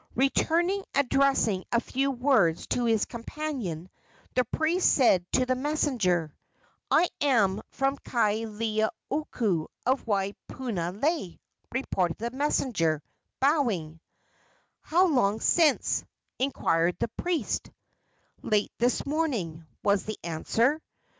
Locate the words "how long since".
14.81-16.03